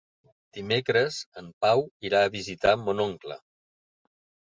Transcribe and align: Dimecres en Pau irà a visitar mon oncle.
Dimecres 0.57 1.19
en 1.43 1.53
Pau 1.67 1.85
irà 2.11 2.25
a 2.31 2.35
visitar 2.39 2.77
mon 2.89 3.07
oncle. 3.09 3.43